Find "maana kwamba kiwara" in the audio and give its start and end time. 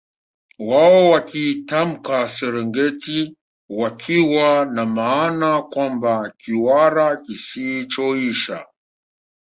4.85-7.15